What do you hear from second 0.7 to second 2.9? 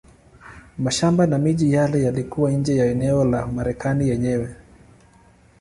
Mashamba na miji yale yalikuwa nje ya